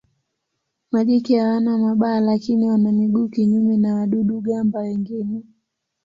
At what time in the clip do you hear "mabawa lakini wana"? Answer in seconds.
1.77-2.91